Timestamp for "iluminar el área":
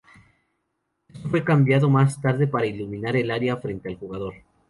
2.65-3.57